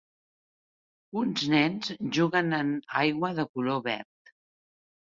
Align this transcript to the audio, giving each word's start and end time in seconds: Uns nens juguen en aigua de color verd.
Uns 1.25 1.43
nens 1.55 1.93
juguen 2.21 2.59
en 2.63 2.75
aigua 3.05 3.33
de 3.41 3.49
color 3.55 3.89
verd. 3.93 4.37